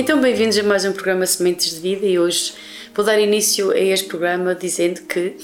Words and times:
Então, 0.00 0.20
bem-vindos 0.20 0.56
a 0.56 0.62
mais 0.62 0.84
um 0.84 0.92
programa 0.92 1.26
Sementes 1.26 1.74
de 1.74 1.80
Vida 1.80 2.06
e 2.06 2.20
hoje 2.20 2.54
vou 2.94 3.04
dar 3.04 3.18
início 3.18 3.72
a 3.72 3.80
este 3.80 4.06
programa 4.06 4.54
dizendo 4.54 5.00
que 5.00 5.36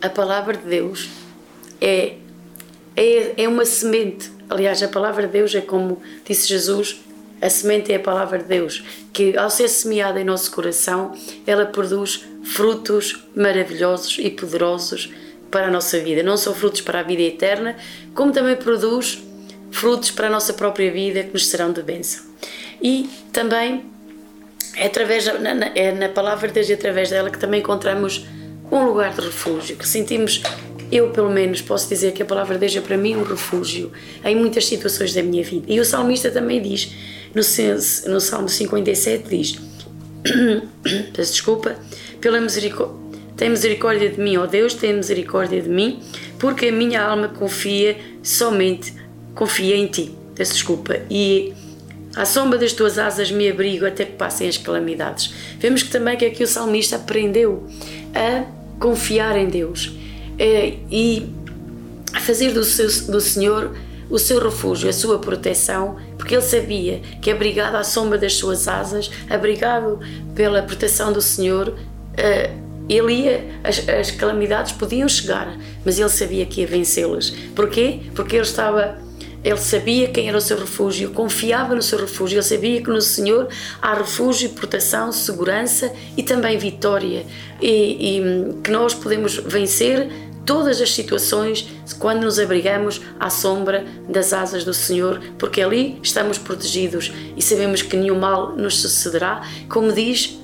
a 0.00 0.08
palavra 0.08 0.56
de 0.56 0.66
Deus 0.66 1.10
é, 1.82 2.14
é, 2.96 3.42
é 3.42 3.46
uma 3.46 3.66
semente. 3.66 4.32
Aliás, 4.48 4.82
a 4.82 4.88
palavra 4.88 5.26
de 5.26 5.34
Deus 5.34 5.54
é 5.54 5.60
como 5.60 6.00
disse 6.24 6.48
Jesus, 6.48 6.98
a 7.42 7.50
semente 7.50 7.92
é 7.92 7.96
a 7.96 8.00
palavra 8.00 8.38
de 8.38 8.46
Deus, 8.46 8.82
que 9.12 9.36
ao 9.36 9.50
ser 9.50 9.68
semeada 9.68 10.18
em 10.18 10.24
nosso 10.24 10.50
coração, 10.50 11.12
ela 11.46 11.66
produz 11.66 12.24
frutos 12.42 13.22
maravilhosos 13.36 14.16
e 14.18 14.30
poderosos 14.30 15.12
para 15.50 15.66
a 15.66 15.70
nossa 15.70 16.00
vida. 16.00 16.22
Não 16.22 16.38
só 16.38 16.54
frutos 16.54 16.80
para 16.80 17.00
a 17.00 17.02
vida 17.02 17.20
eterna, 17.20 17.76
como 18.14 18.32
também 18.32 18.56
produz 18.56 19.22
frutos 19.70 20.10
para 20.10 20.28
a 20.28 20.30
nossa 20.30 20.54
própria 20.54 20.90
vida 20.90 21.22
que 21.22 21.34
nos 21.34 21.48
serão 21.48 21.70
de 21.70 21.82
bênção 21.82 22.32
e 22.82 23.08
também 23.32 23.84
é 24.76 24.86
através 24.86 25.26
na, 25.26 25.66
é 25.74 25.92
na 25.92 26.08
palavra 26.08 26.48
de 26.48 26.54
Deus 26.54 26.68
e 26.68 26.72
através 26.72 27.10
dela 27.10 27.30
que 27.30 27.38
também 27.38 27.60
encontramos 27.60 28.26
um 28.70 28.86
lugar 28.86 29.14
de 29.14 29.20
refúgio, 29.20 29.76
que 29.76 29.86
sentimos, 29.86 30.42
eu 30.90 31.10
pelo 31.10 31.30
menos 31.30 31.60
posso 31.60 31.88
dizer 31.88 32.12
que 32.12 32.22
a 32.22 32.26
palavra 32.26 32.54
de 32.54 32.60
Deus 32.60 32.76
é 32.76 32.80
para 32.80 32.96
mim 32.96 33.16
um 33.16 33.22
refúgio 33.22 33.92
em 34.24 34.34
muitas 34.34 34.66
situações 34.66 35.14
da 35.14 35.22
minha 35.22 35.44
vida. 35.44 35.66
E 35.68 35.78
o 35.78 35.84
salmista 35.84 36.30
também 36.30 36.60
diz, 36.60 36.92
no, 37.34 38.12
no 38.12 38.20
Salmo 38.20 38.48
57 38.48 39.28
diz, 39.28 39.58
peço 41.14 41.32
desculpa, 41.32 41.76
pela 42.20 42.40
misericórdia, 42.40 43.04
tem 43.36 43.50
misericórdia 43.50 44.08
de 44.10 44.20
mim, 44.20 44.36
ó 44.36 44.46
Deus, 44.46 44.74
tem 44.74 44.94
misericórdia 44.94 45.60
de 45.60 45.68
mim, 45.68 46.00
porque 46.38 46.66
a 46.66 46.72
minha 46.72 47.02
alma 47.02 47.28
confia 47.28 47.96
somente, 48.22 48.94
confia 49.34 49.76
em 49.76 49.86
Ti. 49.86 50.14
Peço 50.34 50.52
desculpa. 50.54 51.00
E 51.10 51.52
à 52.16 52.24
sombra 52.24 52.58
das 52.58 52.72
tuas 52.72 52.98
asas 52.98 53.30
me 53.30 53.48
abrigo 53.48 53.86
até 53.86 54.04
que 54.04 54.12
passem 54.12 54.48
as 54.48 54.56
calamidades. 54.56 55.32
Vemos 55.58 55.82
que 55.82 55.90
também 55.90 56.16
que 56.16 56.24
aqui 56.24 56.44
o 56.44 56.46
salmista 56.46 56.96
aprendeu 56.96 57.66
a 58.14 58.44
confiar 58.78 59.36
em 59.36 59.48
Deus 59.48 59.92
eh, 60.38 60.74
e 60.90 61.26
a 62.12 62.20
fazer 62.20 62.52
do, 62.52 62.64
seu, 62.64 62.88
do 63.10 63.20
Senhor 63.20 63.74
o 64.08 64.18
seu 64.18 64.38
refúgio, 64.38 64.88
a 64.88 64.92
sua 64.92 65.18
proteção, 65.18 65.96
porque 66.16 66.34
ele 66.34 66.42
sabia 66.42 67.00
que 67.20 67.30
abrigado 67.30 67.74
à 67.74 67.82
sombra 67.82 68.18
das 68.18 68.34
suas 68.34 68.68
asas, 68.68 69.10
abrigado 69.28 69.98
pela 70.34 70.62
proteção 70.62 71.12
do 71.12 71.20
Senhor, 71.20 71.74
eh, 72.16 72.50
ele 72.88 73.12
ia, 73.14 73.44
as, 73.64 73.88
as 73.88 74.10
calamidades 74.10 74.72
podiam 74.72 75.08
chegar, 75.08 75.58
mas 75.84 75.98
ele 75.98 76.08
sabia 76.10 76.44
que 76.44 76.60
ia 76.60 76.66
vencê-las. 76.66 77.30
Porquê? 77.54 78.00
Porque 78.14 78.36
ele 78.36 78.42
estava 78.44 78.98
ele 79.44 79.58
sabia 79.58 80.08
quem 80.08 80.26
era 80.26 80.38
o 80.38 80.40
seu 80.40 80.58
refúgio, 80.58 81.10
confiava 81.10 81.74
no 81.74 81.82
seu 81.82 81.98
refúgio, 81.98 82.36
ele 82.36 82.42
sabia 82.42 82.82
que 82.82 82.88
no 82.88 83.02
Senhor 83.02 83.48
há 83.80 83.92
refúgio, 83.92 84.48
proteção, 84.50 85.12
segurança 85.12 85.92
e 86.16 86.22
também 86.22 86.56
vitória. 86.56 87.26
E, 87.60 88.18
e 88.18 88.54
que 88.62 88.70
nós 88.70 88.94
podemos 88.94 89.36
vencer 89.36 90.08
todas 90.46 90.80
as 90.80 90.92
situações 90.92 91.68
quando 91.98 92.22
nos 92.22 92.38
abrigamos 92.38 93.02
à 93.20 93.28
sombra 93.28 93.84
das 94.08 94.32
asas 94.32 94.64
do 94.64 94.72
Senhor, 94.72 95.20
porque 95.38 95.60
ali 95.60 95.98
estamos 96.02 96.38
protegidos 96.38 97.12
e 97.36 97.42
sabemos 97.42 97.82
que 97.82 97.96
nenhum 97.96 98.18
mal 98.18 98.56
nos 98.56 98.80
sucederá, 98.80 99.42
como 99.68 99.92
diz 99.92 100.38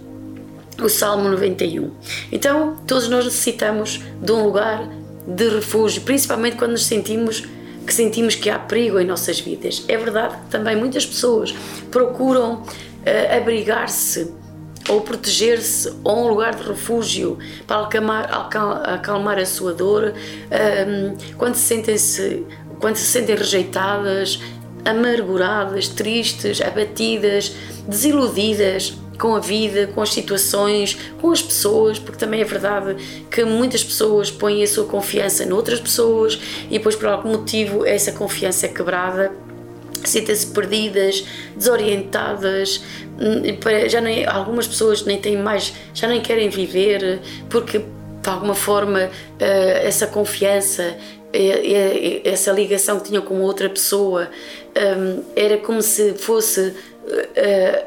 o 0.82 0.88
Salmo 0.88 1.28
91. 1.28 1.90
Então, 2.30 2.76
todos 2.86 3.08
nós 3.08 3.24
necessitamos 3.24 4.00
de 4.20 4.32
um 4.32 4.44
lugar 4.44 4.88
de 5.26 5.48
refúgio, 5.48 6.02
principalmente 6.02 6.56
quando 6.56 6.72
nos 6.72 6.84
sentimos 6.84 7.46
que 7.90 7.94
sentimos 7.94 8.36
que 8.36 8.48
há 8.48 8.56
perigo 8.56 9.00
em 9.00 9.04
nossas 9.04 9.40
vidas. 9.40 9.84
É 9.88 9.96
verdade 9.96 10.36
que 10.36 10.50
também 10.50 10.76
muitas 10.76 11.04
pessoas 11.04 11.52
procuram 11.90 12.62
uh, 12.62 13.36
abrigar-se 13.36 14.32
ou 14.88 15.00
proteger-se 15.00 15.92
ou 16.04 16.24
um 16.24 16.28
lugar 16.28 16.54
de 16.54 16.62
refúgio 16.62 17.36
para 17.66 17.82
acalmar, 17.82 18.48
acalmar 18.84 19.38
a 19.40 19.44
sua 19.44 19.74
dor 19.74 20.14
um, 20.14 21.16
quando 21.36 21.56
se 21.56 21.62
sentem 21.62 21.96
-se, 21.96 22.46
quando 22.78 22.94
se 22.94 23.06
sentem 23.06 23.34
rejeitadas, 23.34 24.40
amarguradas, 24.84 25.88
tristes, 25.88 26.60
abatidas, 26.60 27.56
desiludidas 27.88 28.99
com 29.20 29.36
a 29.36 29.38
vida, 29.38 29.86
com 29.88 30.00
as 30.00 30.12
situações, 30.12 30.98
com 31.20 31.30
as 31.30 31.42
pessoas, 31.42 31.98
porque 31.98 32.18
também 32.18 32.40
é 32.40 32.44
verdade 32.44 32.96
que 33.30 33.44
muitas 33.44 33.84
pessoas 33.84 34.30
põem 34.30 34.62
a 34.62 34.66
sua 34.66 34.86
confiança 34.86 35.44
noutras 35.44 35.78
pessoas 35.78 36.40
e 36.70 36.78
depois 36.78 36.96
por 36.96 37.06
algum 37.06 37.32
motivo 37.32 37.84
essa 37.84 38.12
confiança 38.12 38.66
é 38.66 38.68
quebrada 38.70 39.30
sentem-se 40.02 40.46
perdidas, 40.46 41.26
desorientadas, 41.54 42.82
hum, 43.20 43.42
já 43.86 44.00
nem, 44.00 44.24
algumas 44.24 44.66
pessoas 44.66 45.04
nem 45.04 45.18
têm 45.18 45.36
mais, 45.36 45.74
já 45.92 46.08
nem 46.08 46.22
querem 46.22 46.48
viver 46.48 47.20
porque 47.50 47.78
de 47.78 48.28
alguma 48.28 48.54
forma 48.54 49.10
eh, 49.38 49.82
essa 49.86 50.06
confiança 50.06 50.96
essa 52.24 52.50
ligação 52.50 52.98
que 52.98 53.08
tinham 53.08 53.22
com 53.22 53.40
outra 53.40 53.68
pessoa 53.68 54.28
hum, 54.98 55.22
era 55.36 55.58
como 55.58 55.80
se 55.80 56.14
fosse 56.14 56.74
eh, 57.36 57.84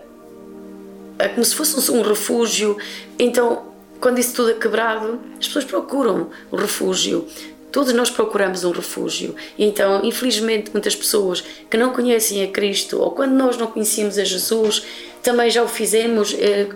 é 1.24 1.30
como 1.30 1.44
se 1.46 1.56
fosse 1.56 1.90
um 1.90 2.02
refúgio. 2.02 2.78
Então, 3.18 3.64
quando 4.02 4.20
isso 4.20 4.36
tudo 4.36 4.52
é 4.52 4.54
quebrado, 4.54 5.20
as 5.40 5.48
pessoas 5.48 5.64
procuram 5.64 6.30
o 6.52 6.56
refúgio. 6.58 7.26
Todos 7.72 7.94
nós 7.94 8.10
procuramos 8.10 8.66
um 8.66 8.72
refúgio. 8.72 9.34
Então, 9.58 10.02
infelizmente, 10.04 10.72
muitas 10.74 10.96
pessoas 10.96 11.42
que 11.70 11.78
não 11.78 11.94
conhecem 11.94 12.44
a 12.44 12.48
Cristo 12.48 13.00
ou 13.00 13.12
quando 13.12 13.32
nós 13.32 13.58
não 13.58 13.68
conhecíamos 13.68 14.18
a 14.18 14.26
Jesus, 14.26 14.84
também 15.24 15.50
já 15.50 15.64
o 15.64 15.68
fizemos, 15.68 16.36
eh, 16.38 16.68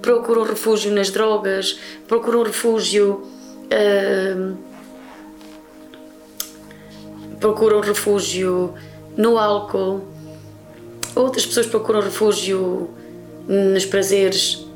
procuram 0.00 0.44
refúgio 0.44 0.92
nas 0.92 1.10
drogas, 1.10 1.78
procuram 2.06 2.44
refúgio. 2.44 3.26
Eh, 3.68 4.52
procuram 7.40 7.80
refúgio 7.80 8.72
no 9.16 9.36
álcool. 9.36 10.02
Outras 11.14 11.44
pessoas 11.44 11.66
procuram 11.66 12.00
refúgio 12.00 12.88
nos 13.48 13.84
prazeres 13.84 14.66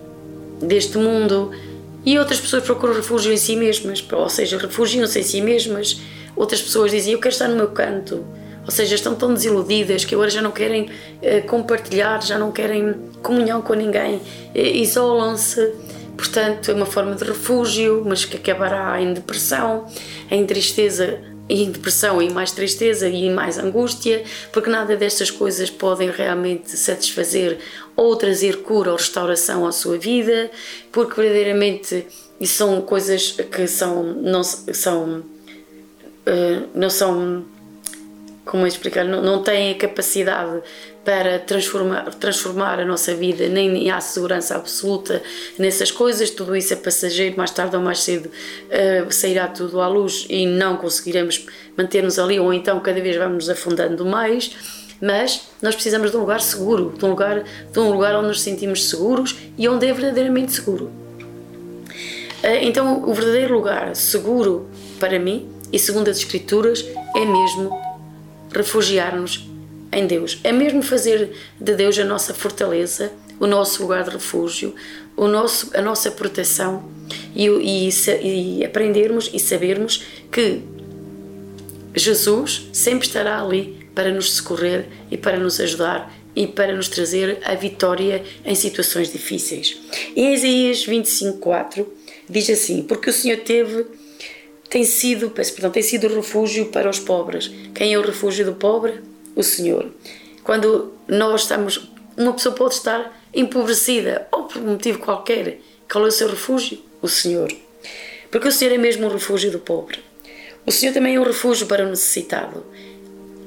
deste 0.60 0.98
mundo 0.98 1.50
e 2.04 2.18
outras 2.18 2.40
pessoas 2.40 2.64
procuram 2.64 2.94
refúgio 2.94 3.32
em 3.32 3.36
si 3.36 3.56
mesmas, 3.56 4.04
ou 4.10 4.28
seja, 4.28 4.56
refugiam-se 4.56 5.18
em 5.18 5.22
si 5.22 5.40
mesmas. 5.40 6.00
Outras 6.34 6.62
pessoas 6.62 6.90
dizem: 6.90 7.12
Eu 7.12 7.18
quero 7.18 7.32
estar 7.32 7.48
no 7.48 7.56
meu 7.56 7.68
canto, 7.68 8.24
ou 8.64 8.70
seja, 8.70 8.94
estão 8.94 9.14
tão 9.14 9.34
desiludidas 9.34 10.04
que 10.04 10.14
agora 10.14 10.30
já 10.30 10.40
não 10.40 10.50
querem 10.50 10.84
uh, 10.84 11.46
compartilhar, 11.46 12.22
já 12.22 12.38
não 12.38 12.52
querem 12.52 12.94
comunhão 13.22 13.60
com 13.60 13.74
ninguém, 13.74 14.20
isolam-se. 14.54 15.74
Portanto, 16.16 16.70
é 16.70 16.74
uma 16.74 16.84
forma 16.84 17.14
de 17.14 17.24
refúgio, 17.24 18.02
mas 18.06 18.26
que 18.26 18.36
acabará 18.36 19.00
em 19.00 19.14
depressão, 19.14 19.86
em 20.30 20.44
tristeza 20.44 21.18
e 21.50 21.66
depressão 21.66 22.22
e 22.22 22.30
mais 22.30 22.52
tristeza 22.52 23.08
e 23.08 23.28
mais 23.28 23.58
angústia, 23.58 24.22
porque 24.52 24.70
nada 24.70 24.96
destas 24.96 25.30
coisas 25.30 25.68
podem 25.68 26.10
realmente 26.10 26.76
satisfazer 26.76 27.58
ou 27.96 28.14
trazer 28.16 28.62
cura 28.62 28.90
ou 28.90 28.96
restauração 28.96 29.66
à 29.66 29.72
sua 29.72 29.98
vida, 29.98 30.50
porque 30.92 31.20
verdadeiramente 31.20 32.06
são 32.44 32.80
coisas 32.80 33.32
que 33.32 33.66
são 33.66 34.14
não 34.14 34.44
são 34.44 35.18
uh, 35.18 36.68
não 36.74 36.88
são 36.88 37.44
como 38.44 38.64
é 38.64 38.68
explicar 38.68 39.04
não, 39.04 39.22
não 39.22 39.42
têm 39.42 39.72
a 39.72 39.74
capacidade 39.74 40.62
para 41.04 41.38
transformar, 41.38 42.14
transformar 42.14 42.78
a 42.78 42.84
nossa 42.84 43.14
vida, 43.14 43.48
nem 43.48 43.90
há 43.90 44.00
segurança 44.00 44.54
absoluta 44.54 45.22
nessas 45.58 45.90
coisas, 45.90 46.30
tudo 46.30 46.54
isso 46.54 46.72
é 46.72 46.76
passageiro, 46.76 47.36
mais 47.36 47.50
tarde 47.50 47.74
ou 47.76 47.82
mais 47.82 48.00
cedo 48.00 48.26
uh, 48.28 49.12
sairá 49.12 49.48
tudo 49.48 49.80
à 49.80 49.88
luz 49.88 50.26
e 50.28 50.46
não 50.46 50.76
conseguiremos 50.76 51.46
manter-nos 51.76 52.18
ali, 52.18 52.38
ou 52.38 52.52
então 52.52 52.78
cada 52.80 53.00
vez 53.00 53.16
vamos 53.16 53.48
afundando 53.48 54.04
mais. 54.04 54.54
Mas 55.02 55.48
nós 55.62 55.74
precisamos 55.74 56.10
de 56.10 56.16
um 56.18 56.20
lugar 56.20 56.42
seguro, 56.42 56.94
de 56.98 57.02
um 57.06 57.08
lugar, 57.08 57.42
de 57.72 57.78
um 57.80 57.90
lugar 57.90 58.14
onde 58.16 58.28
nos 58.28 58.42
sentimos 58.42 58.86
seguros 58.90 59.34
e 59.56 59.66
onde 59.66 59.86
é 59.86 59.92
verdadeiramente 59.94 60.52
seguro. 60.52 60.90
Uh, 62.44 62.60
então, 62.60 63.08
o 63.08 63.14
verdadeiro 63.14 63.54
lugar 63.54 63.96
seguro 63.96 64.68
para 64.98 65.18
mim, 65.18 65.48
e 65.72 65.78
segundo 65.78 66.08
as 66.08 66.18
Escrituras, 66.18 66.84
é 67.16 67.24
mesmo 67.24 67.89
refugiar-nos 68.52 69.48
em 69.92 70.06
Deus. 70.06 70.38
É 70.44 70.52
mesmo 70.52 70.82
fazer 70.82 71.32
de 71.60 71.74
Deus 71.74 71.98
a 71.98 72.04
nossa 72.04 72.32
fortaleza, 72.32 73.12
o 73.38 73.46
nosso 73.46 73.82
lugar 73.82 74.04
de 74.04 74.10
refúgio, 74.10 74.74
o 75.16 75.26
nosso, 75.26 75.70
a 75.76 75.82
nossa 75.82 76.10
proteção 76.10 76.84
e, 77.34 77.46
e, 77.46 77.88
e 78.22 78.64
aprendermos 78.64 79.30
e 79.32 79.38
sabermos 79.38 80.04
que 80.30 80.62
Jesus 81.94 82.68
sempre 82.72 83.06
estará 83.06 83.42
ali 83.42 83.88
para 83.94 84.12
nos 84.12 84.32
socorrer 84.32 84.86
e 85.10 85.16
para 85.16 85.38
nos 85.38 85.58
ajudar 85.60 86.14
e 86.34 86.46
para 86.46 86.74
nos 86.74 86.88
trazer 86.88 87.38
a 87.44 87.54
vitória 87.54 88.22
em 88.44 88.54
situações 88.54 89.12
difíceis. 89.12 89.76
Em 90.14 90.34
Isaías 90.34 90.86
25:4 90.86 91.86
diz 92.28 92.48
assim: 92.48 92.82
Porque 92.82 93.10
o 93.10 93.12
Senhor 93.12 93.38
teve 93.38 93.86
tem 94.70 94.84
sido, 94.84 95.30
peço 95.30 95.52
perdão, 95.52 95.70
tem 95.70 95.82
sido 95.82 96.08
refúgio 96.08 96.66
para 96.66 96.88
os 96.88 96.98
pobres. 96.98 97.50
Quem 97.74 97.92
é 97.92 97.98
o 97.98 98.02
refúgio 98.02 98.46
do 98.46 98.54
pobre? 98.54 99.10
o 99.34 99.42
Senhor. 99.42 99.90
Quando 100.42 100.92
nós 101.08 101.42
estamos 101.42 101.90
uma 102.16 102.34
pessoa 102.34 102.54
pode 102.54 102.74
estar 102.74 103.18
empobrecida 103.32 104.28
ou 104.30 104.44
por 104.44 104.60
um 104.60 104.72
motivo 104.72 104.98
qualquer. 104.98 105.58
Qual 105.90 106.04
é 106.04 106.08
o 106.08 106.12
seu 106.12 106.28
refúgio? 106.28 106.78
O 107.00 107.08
Senhor. 107.08 107.50
Porque 108.30 108.48
o 108.48 108.52
Senhor 108.52 108.74
é 108.74 108.78
mesmo 108.78 109.06
o 109.06 109.10
refúgio 109.10 109.50
do 109.50 109.58
pobre. 109.58 109.98
O 110.66 110.70
Senhor 110.70 110.92
também 110.92 111.16
é 111.16 111.20
um 111.20 111.24
refúgio 111.24 111.66
para 111.66 111.84
o 111.84 111.88
necessitado. 111.88 112.64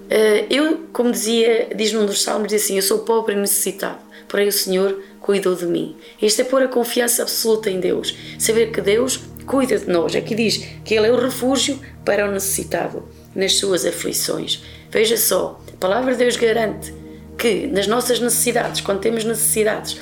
Eh, 0.10 0.48
eu, 0.50 0.88
como 0.92 1.12
dizia, 1.12 1.70
diz 1.76 1.94
num 1.94 2.06
dos 2.06 2.24
salmos, 2.24 2.48
diz 2.48 2.64
assim: 2.64 2.76
Eu 2.76 2.82
sou 2.82 3.00
pobre 3.00 3.36
e 3.36 3.38
necessitado, 3.38 4.00
porém 4.28 4.48
o 4.48 4.52
Senhor 4.52 5.02
cuidou 5.22 5.56
de 5.56 5.66
mim. 5.66 5.96
Isto 6.22 6.42
é 6.42 6.44
pôr 6.44 6.64
a 6.64 6.68
confiança 6.68 7.22
absoluta 7.22 7.70
em 7.70 7.80
Deus. 7.80 8.16
Saber 8.40 8.72
que 8.72 8.82
Deus 8.82 9.20
cuida 9.44 9.78
de 9.78 9.90
nós. 9.90 10.16
Aqui 10.16 10.36
diz 10.36 10.66
que 10.84 10.96
Ele 10.96 11.08
é 11.08 11.12
o 11.12 11.20
refúgio 11.20 11.80
para 12.04 12.28
o 12.28 12.32
necessitado 12.32 13.08
nas 13.36 13.56
suas 13.56 13.86
aflições. 13.86 14.64
Veja 14.90 15.18
só, 15.18 15.60
a 15.72 15.78
palavra 15.78 16.12
de 16.14 16.20
Deus 16.20 16.36
garante 16.36 16.94
que 17.38 17.68
nas 17.68 17.88
nossas 17.88 18.20
necessidades, 18.20 18.82
quando 18.82 19.02
temos 19.02 19.24
necessidades, 19.24 20.00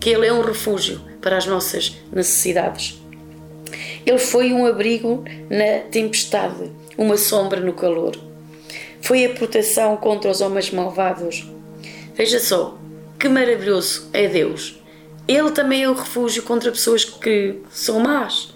que 0.00 0.10
Ele 0.10 0.26
é 0.26 0.32
um 0.32 0.42
refúgio 0.42 1.00
para 1.20 1.36
as 1.36 1.46
nossas 1.46 1.96
necessidades. 2.12 3.00
Ele 4.06 4.18
foi 4.18 4.52
um 4.52 4.64
abrigo 4.64 5.24
na 5.50 5.80
tempestade, 5.90 6.70
uma 6.96 7.16
sombra 7.16 7.60
no 7.60 7.72
calor. 7.72 8.16
Foi 9.00 9.24
a 9.24 9.30
proteção 9.30 9.96
contra 9.96 10.30
os 10.30 10.40
homens 10.40 10.70
malvados. 10.70 11.46
Veja 12.14 12.40
só, 12.40 12.78
que 13.18 13.28
maravilhoso 13.28 14.08
é 14.12 14.28
Deus. 14.28 14.80
Ele 15.26 15.50
também 15.50 15.82
é 15.82 15.90
o 15.90 15.94
refúgio 15.94 16.42
contra 16.42 16.70
pessoas 16.70 17.04
que 17.04 17.56
são 17.70 18.00
más. 18.00 18.54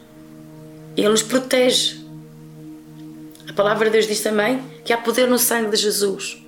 Ele 0.96 1.08
nos 1.08 1.22
protege. 1.22 2.00
A 3.48 3.52
palavra 3.52 3.86
de 3.86 3.92
Deus 3.92 4.06
diz 4.06 4.20
também 4.20 4.62
que 4.84 4.92
há 4.92 4.98
poder 4.98 5.28
no 5.28 5.38
sangue 5.38 5.70
de 5.70 5.76
Jesus. 5.76 6.42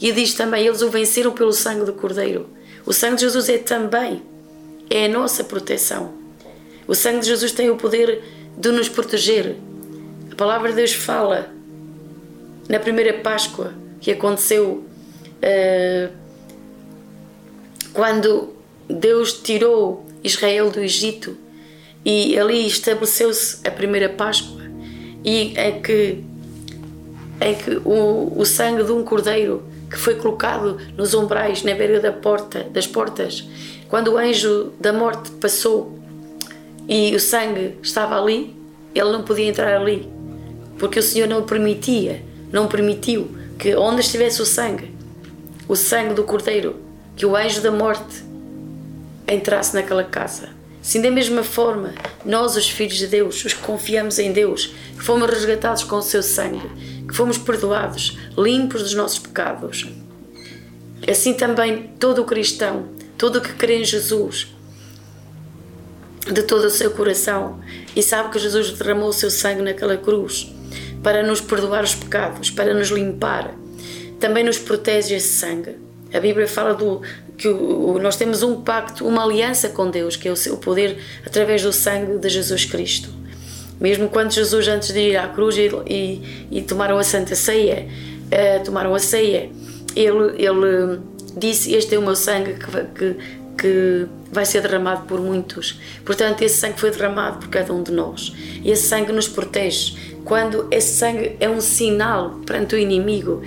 E 0.00 0.12
diz 0.12 0.34
também: 0.34 0.66
eles 0.66 0.82
o 0.82 0.90
venceram 0.90 1.32
pelo 1.32 1.52
sangue 1.52 1.84
do 1.84 1.92
Cordeiro. 1.92 2.48
O 2.86 2.92
sangue 2.92 3.16
de 3.16 3.22
Jesus 3.22 3.48
é 3.48 3.58
também 3.58 4.22
é 4.88 5.06
a 5.06 5.08
nossa 5.08 5.44
proteção. 5.44 6.12
O 6.86 6.94
sangue 6.94 7.20
de 7.20 7.26
Jesus 7.26 7.52
tem 7.52 7.70
o 7.70 7.76
poder 7.76 8.22
de 8.56 8.70
nos 8.72 8.88
proteger. 8.88 9.56
A 10.32 10.34
palavra 10.34 10.70
de 10.70 10.76
Deus 10.76 10.92
fala 10.92 11.52
na 12.68 12.80
primeira 12.80 13.14
Páscoa 13.14 13.72
que 14.00 14.10
aconteceu 14.10 14.84
uh, 15.42 16.12
quando 17.92 18.54
Deus 18.88 19.32
tirou 19.34 20.04
Israel 20.24 20.70
do 20.70 20.80
Egito 20.80 21.36
e 22.04 22.38
ali 22.38 22.66
estabeleceu-se 22.66 23.66
a 23.66 23.70
primeira 23.70 24.08
Páscoa. 24.08 24.60
E 25.24 25.52
é 25.56 25.72
que 25.72 26.24
é 27.40 27.54
que 27.54 27.80
o, 27.84 28.34
o 28.36 28.44
sangue 28.44 28.84
de 28.84 28.92
um 28.92 29.02
cordeiro 29.02 29.62
que 29.90 29.96
foi 29.96 30.14
colocado 30.14 30.78
nos 30.96 31.14
umbrais 31.14 31.62
na 31.64 31.74
beira 31.74 31.98
da 31.98 32.12
porta 32.12 32.64
das 32.64 32.86
portas 32.86 33.48
quando 33.88 34.12
o 34.12 34.18
anjo 34.18 34.72
da 34.78 34.92
morte 34.92 35.30
passou 35.32 35.98
e 36.86 37.14
o 37.14 37.18
sangue 37.18 37.76
estava 37.82 38.20
ali 38.20 38.54
ele 38.94 39.10
não 39.10 39.22
podia 39.22 39.46
entrar 39.46 39.80
ali 39.80 40.08
porque 40.78 40.98
o 40.98 41.02
Senhor 41.02 41.26
não 41.26 41.42
permitia 41.42 42.22
não 42.52 42.68
permitiu 42.68 43.30
que 43.58 43.74
onde 43.74 44.02
estivesse 44.02 44.42
o 44.42 44.46
sangue 44.46 44.94
o 45.66 45.74
sangue 45.74 46.12
do 46.12 46.24
cordeiro 46.24 46.76
que 47.16 47.24
o 47.24 47.34
anjo 47.34 47.62
da 47.62 47.72
morte 47.72 48.22
entrasse 49.26 49.74
naquela 49.74 50.04
casa 50.04 50.59
Sim, 50.82 51.02
da 51.02 51.10
mesma 51.10 51.42
forma, 51.42 51.94
nós, 52.24 52.56
os 52.56 52.68
filhos 52.68 52.96
de 52.96 53.06
Deus, 53.06 53.44
os 53.44 53.52
que 53.52 53.62
confiamos 53.62 54.18
em 54.18 54.32
Deus, 54.32 54.74
que 54.96 55.04
fomos 55.04 55.28
resgatados 55.28 55.84
com 55.84 55.96
o 55.96 56.02
seu 56.02 56.22
sangue, 56.22 56.70
que 57.06 57.14
fomos 57.14 57.36
perdoados, 57.36 58.18
limpos 58.36 58.82
dos 58.82 58.94
nossos 58.94 59.18
pecados. 59.18 59.86
Assim 61.08 61.34
também 61.34 61.94
todo 61.98 62.24
cristão, 62.24 62.88
todo 63.18 63.40
que 63.40 63.52
crê 63.52 63.80
em 63.80 63.84
Jesus, 63.84 64.48
de 66.32 66.42
todo 66.42 66.64
o 66.64 66.70
seu 66.70 66.90
coração, 66.92 67.60
e 67.94 68.02
sabe 68.02 68.30
que 68.30 68.38
Jesus 68.38 68.70
derramou 68.72 69.08
o 69.08 69.12
seu 69.12 69.30
sangue 69.30 69.62
naquela 69.62 69.96
cruz 69.96 70.50
para 71.02 71.22
nos 71.22 71.40
perdoar 71.40 71.84
os 71.84 71.94
pecados, 71.94 72.50
para 72.50 72.74
nos 72.74 72.88
limpar, 72.88 73.54
também 74.18 74.44
nos 74.44 74.58
protege 74.58 75.14
esse 75.14 75.28
sangue. 75.28 75.76
A 76.12 76.20
Bíblia 76.20 76.46
fala 76.48 76.74
do, 76.74 77.02
que 77.36 77.48
o, 77.48 77.98
nós 77.98 78.16
temos 78.16 78.42
um 78.42 78.60
pacto, 78.60 79.06
uma 79.06 79.24
aliança 79.24 79.68
com 79.70 79.90
Deus, 79.90 80.16
que 80.16 80.28
é 80.28 80.32
o, 80.32 80.56
poder 80.56 80.98
através 81.26 81.62
do 81.62 81.72
sangue 81.72 82.18
de 82.18 82.28
Jesus 82.28 82.64
Cristo. 82.64 83.10
Mesmo 83.80 84.08
quando 84.08 84.30
Jesus, 84.30 84.68
antes 84.68 84.92
de 84.92 85.00
ir 85.00 85.16
à 85.16 85.28
cruz 85.28 85.56
e, 85.56 85.70
e, 85.86 86.48
e 86.50 86.62
tomaram 86.62 86.98
a 86.98 87.02
Santa 87.02 87.34
Ceia, 87.34 87.88
uh, 88.26 88.64
tomaram 88.64 88.94
a 88.94 88.98
ceia, 88.98 89.50
ele, 89.96 90.34
ele 90.36 91.00
disse: 91.36 91.74
Este 91.74 91.94
é 91.94 91.98
o 91.98 92.02
meu 92.02 92.14
sangue 92.14 92.54
que, 92.54 92.70
que, 92.94 93.16
que 93.56 94.06
vai 94.30 94.44
ser 94.44 94.60
derramado 94.60 95.06
por 95.06 95.18
muitos. 95.18 95.80
Portanto, 96.04 96.42
esse 96.42 96.58
sangue 96.58 96.78
foi 96.78 96.90
derramado 96.90 97.38
por 97.38 97.48
cada 97.48 97.72
um 97.72 97.82
de 97.82 97.90
nós. 97.90 98.34
E 98.62 98.70
esse 98.70 98.86
sangue 98.86 99.12
nos 99.12 99.28
protege. 99.28 99.96
Quando 100.24 100.68
esse 100.70 100.98
sangue 100.98 101.36
é 101.40 101.48
um 101.48 101.60
sinal 101.60 102.40
perante 102.44 102.74
o 102.74 102.78
inimigo, 102.78 103.42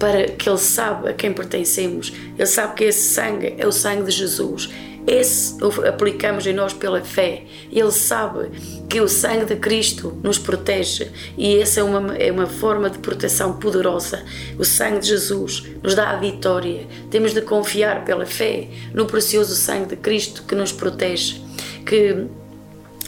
para 0.00 0.24
que 0.28 0.48
Ele 0.48 0.58
sabe 0.58 1.10
a 1.10 1.12
quem 1.12 1.32
pertencemos. 1.32 2.12
Ele 2.36 2.46
sabe 2.46 2.74
que 2.74 2.84
esse 2.84 3.14
sangue 3.14 3.54
é 3.58 3.66
o 3.66 3.70
sangue 3.70 4.04
de 4.04 4.10
Jesus. 4.10 4.70
Esse 5.06 5.56
aplicamos 5.86 6.46
em 6.46 6.52
nós 6.52 6.72
pela 6.72 7.02
fé. 7.02 7.44
Ele 7.70 7.90
sabe 7.90 8.50
que 8.88 9.00
o 9.00 9.08
sangue 9.08 9.44
de 9.44 9.56
Cristo 9.56 10.18
nos 10.22 10.38
protege 10.38 11.10
e 11.36 11.58
essa 11.58 11.80
é 11.80 11.82
uma, 11.82 12.16
é 12.16 12.32
uma 12.32 12.46
forma 12.46 12.88
de 12.88 12.98
proteção 12.98 13.54
poderosa. 13.54 14.24
O 14.58 14.64
sangue 14.64 15.00
de 15.00 15.08
Jesus 15.08 15.64
nos 15.82 15.94
dá 15.94 16.10
a 16.10 16.16
vitória. 16.16 16.86
Temos 17.10 17.34
de 17.34 17.42
confiar 17.42 18.04
pela 18.04 18.24
fé 18.24 18.68
no 18.94 19.06
precioso 19.06 19.54
sangue 19.54 19.90
de 19.90 19.96
Cristo 19.96 20.44
que 20.46 20.54
nos 20.54 20.72
protege, 20.72 21.40
que 21.84 22.26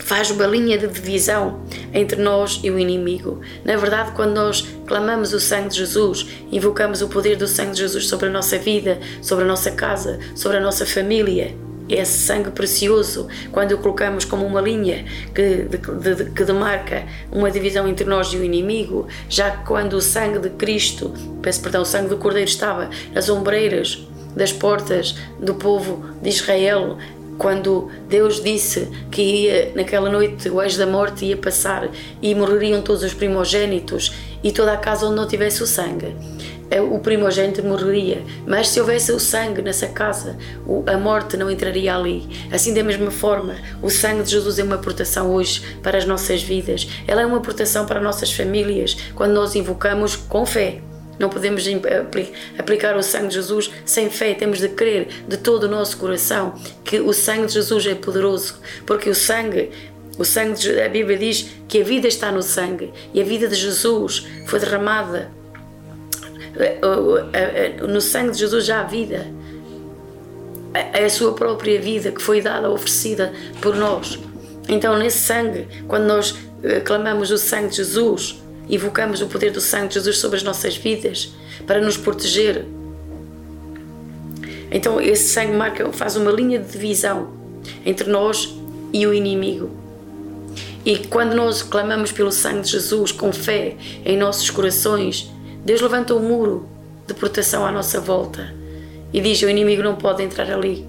faz 0.03 0.31
uma 0.31 0.47
linha 0.47 0.77
de 0.77 0.87
divisão 0.89 1.61
entre 1.93 2.21
nós 2.21 2.61
e 2.63 2.71
o 2.71 2.79
inimigo. 2.79 3.41
Na 3.65 3.77
verdade, 3.77 4.13
quando 4.13 4.35
nós 4.35 4.67
clamamos 4.87 5.33
o 5.33 5.41
sangue 5.41 5.69
de 5.69 5.77
Jesus, 5.77 6.27
invocamos 6.51 7.03
o 7.03 7.09
poder 7.09 7.37
do 7.37 7.47
sangue 7.47 7.73
de 7.73 7.79
Jesus 7.79 8.09
sobre 8.09 8.29
a 8.29 8.31
nossa 8.31 8.59
vida, 8.59 8.99
sobre 9.21 9.45
a 9.45 9.49
nossa 9.49 9.71
casa, 9.71 10.19
sobre 10.35 10.59
a 10.59 10.61
nossa 10.61 10.85
família, 10.85 11.55
esse 11.89 12.19
sangue 12.19 12.51
precioso, 12.51 13.29
quando 13.51 13.73
o 13.73 13.79
colocamos 13.79 14.25
como 14.25 14.47
uma 14.47 14.61
linha 14.61 15.05
que, 15.35 15.65
de, 15.65 15.79
de, 15.79 16.31
que 16.31 16.45
demarca 16.45 17.05
uma 17.31 17.51
divisão 17.51 17.87
entre 17.89 18.05
nós 18.05 18.29
e 18.29 18.37
o 18.37 18.45
inimigo, 18.45 19.07
já 19.29 19.51
que 19.51 19.67
quando 19.67 19.95
o 19.95 20.01
sangue 20.01 20.39
de 20.39 20.51
Cristo, 20.51 21.13
peço 21.43 21.61
perdão, 21.61 21.83
o 21.83 21.87
sangue 21.87 22.09
do 22.09 22.17
Cordeiro 22.17 22.49
estava 22.49 22.89
nas 23.15 23.29
ombreiras 23.29 24.07
das 24.35 24.53
portas 24.53 25.15
do 25.39 25.55
povo 25.55 26.05
de 26.23 26.31
Israel, 26.31 26.97
quando 27.43 27.91
Deus 28.09 28.41
disse 28.41 28.89
que 29.11 29.21
ia, 29.21 29.73
naquela 29.75 30.09
noite 30.09 30.49
o 30.49 30.61
anjo 30.61 30.79
da 30.79 30.87
morte 30.87 31.25
ia 31.25 31.37
passar 31.37 31.91
e 32.23 32.33
morreriam 32.37 32.81
todos 32.81 33.03
os 33.03 33.13
primogênitos 33.13 34.15
e 34.45 34.53
toda 34.53 34.73
a 34.73 34.77
casa 34.77 35.07
onde 35.07 35.17
não 35.17 35.27
tivesse 35.27 35.61
o 35.61 35.67
sangue. 35.67 36.15
É, 36.71 36.81
o 36.81 37.01
primogênito 37.01 37.63
morreria, 37.63 38.23
mas 38.47 38.69
se 38.69 38.81
houvesse 38.81 39.13
o 39.13 39.19
sangue 39.19 39.61
nessa 39.61 39.89
casa, 39.89 40.39
a 40.87 40.97
morte 40.97 41.37
não 41.37 41.51
entraria 41.51 41.95
ali. 41.95 42.27
Assim, 42.51 42.73
da 42.73 42.83
mesma 42.83 43.11
forma, 43.11 43.57
o 43.83 43.91
sangue 43.91 44.23
de 44.23 44.31
Jesus 44.31 44.59
é 44.59 44.63
uma 44.63 44.79
proteção 44.79 45.35
hoje 45.35 45.63
para 45.83 45.99
as 45.99 46.07
nossas 46.07 46.43
vidas, 46.43 46.89
ela 47.07 47.23
é 47.23 47.27
uma 47.27 47.41
proteção 47.41 47.85
para 47.85 47.99
as 47.99 48.05
nossas 48.05 48.33
famílias 48.33 48.97
quando 49.15 49.33
nós 49.33 49.55
invocamos 49.57 50.15
com 50.17 50.47
fé. 50.47 50.81
Não 51.23 51.29
podemos 51.29 51.65
aplicar 52.59 52.97
o 52.97 53.03
sangue 53.03 53.29
de 53.29 53.35
Jesus 53.35 53.71
sem 53.87 54.11
fé, 54.11 54.35
temos 54.35 54.59
de 54.59 54.69
crer 54.69 55.07
de 55.29 55.37
todo 55.37 55.65
o 55.65 55.69
nosso 55.69 55.97
coração 55.97 56.55
que 56.85 56.99
o 56.99 57.13
sangue 57.13 57.47
de 57.47 57.53
Jesus 57.53 57.87
é 57.87 57.95
poderoso, 57.95 58.57
porque 58.85 59.09
o 59.09 59.15
sangue 59.15 59.71
o 60.19 60.25
sangue 60.25 60.59
de, 60.59 60.81
a 60.81 60.89
Bíblia 60.89 61.17
diz 61.17 61.49
que 61.69 61.81
a 61.81 61.85
vida 61.85 62.09
está 62.09 62.33
no 62.33 62.43
sangue 62.43 62.93
e 63.15 63.21
a 63.21 63.25
vida 63.25 63.47
de 63.47 63.55
Jesus 63.55 64.27
foi 64.47 64.59
derramada. 64.59 65.31
No 67.89 68.01
sangue 68.01 68.33
de 68.33 68.39
Jesus 68.39 68.67
já 68.67 68.81
há 68.81 68.83
vida. 68.83 69.25
É 70.75 71.05
a 71.05 71.11
sua 71.11 71.35
própria 71.35 71.81
vida 71.81 72.11
que 72.11 72.21
foi 72.21 72.43
dada, 72.43 72.69
oferecida 72.69 73.33
por 73.61 73.77
nós. 73.77 74.19
Então, 74.69 74.99
nesse 74.99 75.19
sangue, 75.19 75.69
quando 75.87 76.05
nós 76.05 76.35
eh, 76.63 76.81
clamamos 76.81 77.31
o 77.31 77.39
sangue 77.39 77.69
de 77.69 77.77
Jesus, 77.77 78.42
invocamos 78.73 79.21
o 79.21 79.27
poder 79.27 79.51
do 79.51 79.61
sangue 79.61 79.89
de 79.89 79.95
Jesus 79.95 80.19
sobre 80.19 80.39
as 80.39 80.43
nossas 80.43 80.77
vidas 80.77 81.33
para 81.67 81.81
nos 81.81 81.97
proteger. 81.97 82.65
Então 84.71 85.01
esse 85.01 85.29
sangue 85.29 85.53
marca, 85.53 85.93
faz 85.93 86.17
uma 86.17 86.33
linha 86.33 86.59
de 86.59 86.73
divisão 86.73 87.31
entre 87.85 88.11
nós 88.11 88.57
e 88.93 89.07
o 89.07 89.13
inimigo. 89.13 89.71
E 90.85 90.99
quando 90.99 91.35
nós 91.35 91.63
clamamos 91.63 92.11
pelo 92.11 92.33
sangue 92.33 92.63
de 92.63 92.71
Jesus 92.71 93.13
com 93.13 93.33
fé 93.33 93.77
em 94.05 94.17
nossos 94.17 94.51
corações, 94.51 95.31
Deus 95.65 95.81
levanta 95.81 96.15
um 96.15 96.21
muro 96.21 96.69
de 97.07 97.15
proteção 97.15 97.65
à 97.65 97.71
nossa 97.71 98.01
volta 98.01 98.53
e 99.13 99.21
diz: 99.21 99.43
o 99.43 99.49
inimigo 99.49 99.83
não 99.83 99.95
pode 99.95 100.23
entrar 100.23 100.51
ali. 100.51 100.87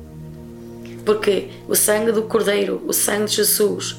Porque 1.06 1.50
o 1.68 1.76
sangue 1.76 2.12
do 2.12 2.24
Cordeiro, 2.24 2.82
o 2.88 2.94
sangue 2.94 3.26
de 3.26 3.36
Jesus, 3.36 3.98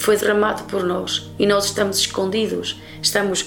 foi 0.00 0.16
derramado 0.16 0.64
por 0.64 0.82
nós 0.82 1.30
e 1.38 1.46
nós 1.46 1.66
estamos 1.66 1.98
escondidos, 1.98 2.80
estamos 3.00 3.46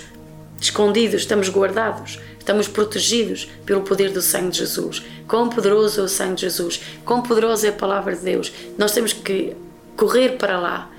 escondidos, 0.61 1.21
estamos 1.21 1.49
guardados, 1.49 2.19
Estamos 2.43 2.67
protegidos 2.67 3.47
pelo 3.65 3.83
poder 3.83 4.09
do 4.09 4.21
sangue 4.21 4.49
de 4.49 4.57
Jesus. 4.57 5.01
Quão 5.25 5.47
poderoso 5.47 6.01
é 6.01 6.03
o 6.03 6.09
sangue 6.09 6.35
de 6.35 6.41
Jesus, 6.41 6.81
quão 7.05 7.21
poderosa 7.21 7.67
é 7.67 7.69
a 7.69 7.73
palavra 7.73 8.13
de 8.13 8.21
Deus. 8.21 8.51
Nós 8.77 8.91
temos 8.91 9.13
que 9.13 9.55
correr 9.95 10.31
para 10.31 10.59
lá, 10.59 10.91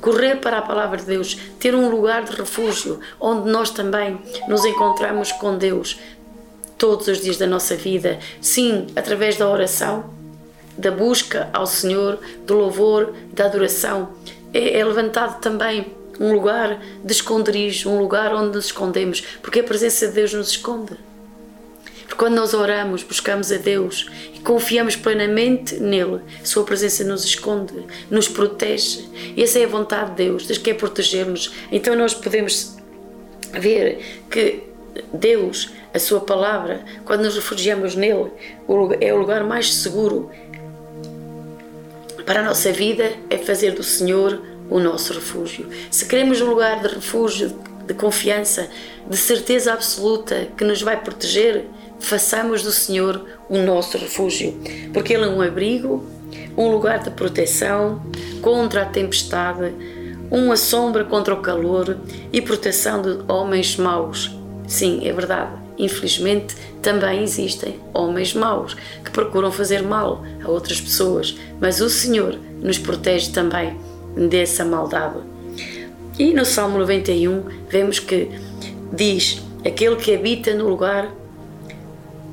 correr 0.00 0.40
para 0.40 0.58
a 0.58 0.62
palavra 0.62 0.96
de 0.96 1.04
Deus, 1.04 1.38
ter 1.60 1.76
um 1.76 1.88
lugar 1.88 2.24
de 2.24 2.32
refúgio 2.34 2.98
onde 3.20 3.48
nós 3.48 3.70
também 3.70 4.20
nos 4.48 4.64
encontramos 4.64 5.30
com 5.30 5.56
Deus 5.56 5.96
todos 6.76 7.06
os 7.06 7.20
dias 7.20 7.36
da 7.36 7.46
nossa 7.46 7.76
vida. 7.76 8.18
Sim, 8.40 8.88
através 8.96 9.36
da 9.36 9.48
oração, 9.48 10.10
da 10.76 10.90
busca 10.90 11.48
ao 11.52 11.68
Senhor, 11.68 12.18
do 12.44 12.54
louvor, 12.54 13.14
da 13.32 13.44
adoração. 13.44 14.08
É, 14.52 14.78
é 14.78 14.84
levantado 14.84 15.40
também 15.40 15.86
um 16.20 16.32
lugar 16.32 16.80
de 17.02 17.12
esconderijo, 17.12 17.88
um 17.88 17.98
lugar 17.98 18.34
onde 18.34 18.54
nos 18.54 18.66
escondemos, 18.66 19.22
porque 19.42 19.60
a 19.60 19.64
presença 19.64 20.06
de 20.08 20.12
Deus 20.12 20.34
nos 20.34 20.50
esconde. 20.50 20.94
Porque 22.06 22.14
quando 22.14 22.34
nós 22.34 22.52
oramos, 22.52 23.02
buscamos 23.02 23.50
a 23.52 23.56
Deus 23.56 24.10
e 24.34 24.40
confiamos 24.40 24.96
plenamente 24.96 25.76
nele, 25.76 26.20
Sua 26.44 26.64
presença 26.64 27.04
nos 27.04 27.24
esconde, 27.24 27.86
nos 28.10 28.28
protege. 28.28 29.08
E 29.36 29.42
essa 29.42 29.58
é 29.58 29.64
a 29.64 29.68
vontade 29.68 30.10
de 30.10 30.16
Deus, 30.24 30.46
Deus 30.46 30.58
quer 30.58 30.74
proteger-nos. 30.74 31.52
Então 31.72 31.96
nós 31.96 32.12
podemos 32.12 32.76
ver 33.52 34.22
que 34.30 34.64
Deus, 35.12 35.70
a 35.94 35.98
Sua 35.98 36.20
palavra, 36.20 36.84
quando 37.04 37.22
nos 37.22 37.36
refugiamos 37.36 37.94
nele, 37.94 38.30
é 39.00 39.14
o 39.14 39.16
lugar 39.16 39.44
mais 39.44 39.72
seguro 39.72 40.30
para 42.30 42.42
a 42.42 42.44
nossa 42.44 42.70
vida, 42.70 43.10
é 43.28 43.38
fazer 43.38 43.72
do 43.72 43.82
Senhor 43.82 44.40
o 44.70 44.78
nosso 44.78 45.12
refúgio. 45.12 45.68
Se 45.90 46.06
queremos 46.06 46.40
um 46.40 46.48
lugar 46.48 46.80
de 46.80 46.86
refúgio, 46.86 47.52
de 47.84 47.92
confiança, 47.92 48.68
de 49.04 49.16
certeza 49.16 49.72
absoluta 49.72 50.46
que 50.56 50.62
nos 50.62 50.80
vai 50.80 50.96
proteger, 51.02 51.64
façamos 51.98 52.62
do 52.62 52.70
Senhor 52.70 53.26
o 53.48 53.58
nosso 53.58 53.98
refúgio, 53.98 54.56
porque 54.94 55.14
Ele 55.14 55.24
é 55.24 55.26
um 55.26 55.42
abrigo, 55.42 56.06
um 56.56 56.70
lugar 56.70 57.00
de 57.00 57.10
proteção 57.10 58.00
contra 58.40 58.82
a 58.82 58.86
tempestade, 58.86 59.74
uma 60.30 60.56
sombra 60.56 61.02
contra 61.02 61.34
o 61.34 61.42
calor 61.42 61.98
e 62.32 62.40
proteção 62.40 63.02
de 63.02 63.24
homens 63.26 63.76
maus. 63.76 64.30
Sim, 64.68 65.00
é 65.04 65.12
verdade. 65.12 65.50
Infelizmente, 65.76 66.54
também 66.82 67.22
existem 67.22 67.78
homens 67.92 68.34
maus 68.34 68.74
que 69.04 69.10
procuram 69.10 69.52
fazer 69.52 69.82
mal 69.82 70.24
a 70.42 70.50
outras 70.50 70.80
pessoas, 70.80 71.36
mas 71.60 71.80
o 71.80 71.90
Senhor 71.90 72.38
nos 72.60 72.78
protege 72.78 73.30
também 73.32 73.78
dessa 74.16 74.64
maldade. 74.64 75.18
E 76.18 76.32
no 76.32 76.44
Salmo 76.44 76.78
91 76.78 77.44
vemos 77.68 77.98
que 77.98 78.30
diz: 78.92 79.42
aquele 79.64 79.96
que 79.96 80.14
habita 80.14 80.54
no 80.54 80.68
lugar 80.68 81.10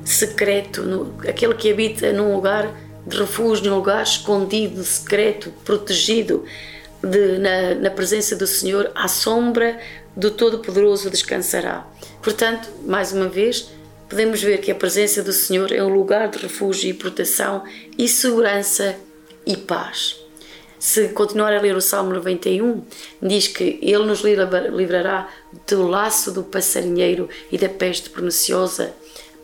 secreto, 0.04 0.82
no, 0.82 1.14
aquele 1.28 1.54
que 1.54 1.70
habita 1.70 2.12
num 2.12 2.34
lugar 2.34 2.70
de 3.06 3.18
refúgio, 3.18 3.70
num 3.70 3.76
lugar 3.76 4.02
escondido, 4.02 4.82
secreto, 4.82 5.52
protegido, 5.64 6.44
de, 7.02 7.38
na, 7.38 7.74
na 7.74 7.90
presença 7.90 8.34
do 8.34 8.46
Senhor, 8.46 8.90
à 8.94 9.08
sombra 9.08 9.78
do 10.16 10.30
Todo-Poderoso 10.30 11.10
descansará. 11.10 11.86
Portanto, 12.22 12.68
mais 12.84 13.12
uma 13.12 13.28
vez, 13.28 13.70
podemos 14.08 14.42
ver 14.42 14.58
que 14.58 14.70
a 14.70 14.74
presença 14.74 15.22
do 15.22 15.32
Senhor 15.32 15.70
é 15.72 15.82
um 15.82 15.88
lugar 15.88 16.28
de 16.28 16.38
refúgio 16.38 16.90
e 16.90 16.94
proteção 16.94 17.64
e 17.96 18.08
segurança 18.08 18.96
e 19.46 19.56
paz. 19.56 20.16
Se 20.78 21.08
continuar 21.08 21.52
a 21.52 21.60
ler 21.60 21.76
o 21.76 21.80
Salmo 21.80 22.14
91, 22.14 22.84
diz 23.20 23.48
que 23.48 23.80
Ele 23.82 24.04
nos 24.04 24.20
livrará 24.20 25.28
do 25.66 25.88
laço 25.88 26.30
do 26.30 26.44
passarinheiro 26.44 27.28
e 27.50 27.58
da 27.58 27.68
peste 27.68 28.08
perniciosa. 28.10 28.94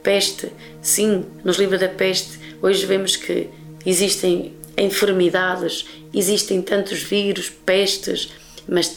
Peste, 0.02 0.52
sim, 0.80 1.24
nos 1.42 1.56
livra 1.56 1.76
da 1.76 1.88
peste. 1.88 2.38
Hoje 2.62 2.86
vemos 2.86 3.16
que 3.16 3.48
existem 3.84 4.54
enfermidades, 4.76 5.86
existem 6.12 6.62
tantos 6.62 7.02
vírus, 7.02 7.50
pestes, 7.50 8.32
mas 8.68 8.94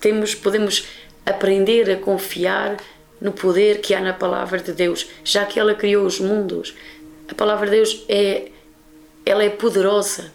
temos, 0.00 0.34
podemos 0.36 0.86
aprender 1.26 1.90
a 1.90 1.96
confiar 1.96 2.76
no 3.20 3.32
poder 3.32 3.80
que 3.80 3.94
há 3.94 4.00
na 4.00 4.12
palavra 4.12 4.58
de 4.60 4.72
Deus, 4.72 5.08
já 5.22 5.44
que 5.44 5.58
ela 5.58 5.74
criou 5.74 6.04
os 6.04 6.20
mundos. 6.20 6.74
A 7.28 7.34
palavra 7.34 7.66
de 7.66 7.76
Deus 7.76 8.04
é 8.08 8.50
ela 9.26 9.42
é 9.42 9.48
poderosa 9.48 10.32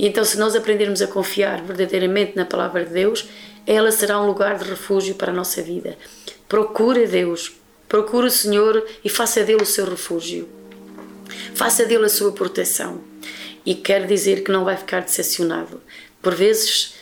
e 0.00 0.06
então, 0.06 0.24
se 0.24 0.38
nós 0.38 0.56
aprendermos 0.56 1.02
a 1.02 1.06
confiar 1.06 1.60
verdadeiramente 1.60 2.34
na 2.34 2.46
palavra 2.46 2.86
de 2.86 2.90
Deus, 2.90 3.26
ela 3.66 3.92
será 3.92 4.18
um 4.18 4.26
lugar 4.26 4.56
de 4.56 4.64
refúgio 4.64 5.14
para 5.14 5.30
a 5.30 5.34
nossa 5.34 5.60
vida. 5.60 5.94
Procure 6.48 7.06
Deus, 7.06 7.52
procure 7.86 8.28
o 8.28 8.30
Senhor 8.30 8.82
e 9.04 9.10
faça 9.10 9.44
dele 9.44 9.62
o 9.62 9.66
seu 9.66 9.84
refúgio. 9.84 10.48
Faça 11.54 11.84
dele 11.84 12.06
a 12.06 12.08
sua 12.08 12.32
proteção. 12.32 13.02
E 13.66 13.74
quer 13.74 14.06
dizer 14.06 14.42
que 14.42 14.50
não 14.50 14.64
vai 14.64 14.74
ficar 14.74 15.00
decepcionado. 15.00 15.82
Por 16.22 16.34
vezes 16.34 16.94